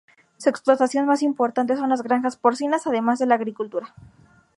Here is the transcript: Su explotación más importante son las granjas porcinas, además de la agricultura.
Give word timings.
Su 0.37 0.49
explotación 0.49 1.05
más 1.05 1.21
importante 1.21 1.75
son 1.75 1.89
las 1.89 2.01
granjas 2.01 2.35
porcinas, 2.35 2.87
además 2.87 3.19
de 3.19 3.27
la 3.27 3.35
agricultura. 3.35 3.93